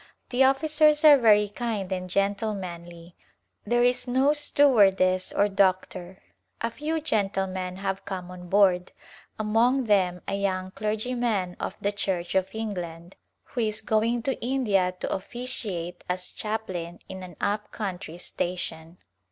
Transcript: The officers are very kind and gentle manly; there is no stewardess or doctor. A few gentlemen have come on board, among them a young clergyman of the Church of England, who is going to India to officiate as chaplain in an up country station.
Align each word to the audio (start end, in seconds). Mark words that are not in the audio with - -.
The 0.31 0.43
officers 0.45 1.05
are 1.05 1.15
very 1.19 1.47
kind 1.47 1.91
and 1.91 2.09
gentle 2.09 2.55
manly; 2.55 3.15
there 3.67 3.83
is 3.83 4.07
no 4.07 4.33
stewardess 4.33 5.31
or 5.31 5.47
doctor. 5.47 6.23
A 6.59 6.71
few 6.71 6.99
gentlemen 6.99 7.75
have 7.75 8.03
come 8.03 8.31
on 8.31 8.49
board, 8.49 8.93
among 9.37 9.83
them 9.83 10.21
a 10.27 10.33
young 10.33 10.71
clergyman 10.71 11.55
of 11.59 11.75
the 11.79 11.91
Church 11.91 12.33
of 12.33 12.55
England, 12.55 13.15
who 13.43 13.61
is 13.61 13.81
going 13.81 14.23
to 14.23 14.43
India 14.43 14.91
to 15.01 15.13
officiate 15.13 16.03
as 16.09 16.31
chaplain 16.31 16.97
in 17.07 17.21
an 17.21 17.35
up 17.39 17.71
country 17.71 18.17
station. 18.17 18.97